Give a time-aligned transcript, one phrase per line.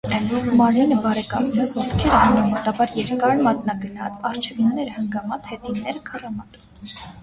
[0.61, 6.65] Մարմինը բարեկազմ է, ոտքերը՝ համեմատաբար երկար, մատնագնաց, առջևինները՝ հնգամատ, հետինները՝ քառամատ։